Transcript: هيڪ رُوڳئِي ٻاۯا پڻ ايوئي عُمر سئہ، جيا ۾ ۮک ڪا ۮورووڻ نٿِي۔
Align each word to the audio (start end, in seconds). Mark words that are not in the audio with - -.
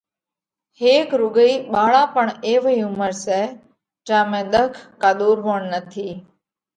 هيڪ 0.81 1.07
رُوڳئِي 1.19 1.53
ٻاۯا 1.71 2.03
پڻ 2.15 2.25
ايوئي 2.45 2.77
عُمر 2.87 3.11
سئہ، 3.23 3.41
جيا 4.05 4.19
۾ 4.31 4.39
ۮک 4.51 4.73
ڪا 5.01 5.09
ۮورووڻ 5.19 5.59
نٿِي۔ 5.71 6.09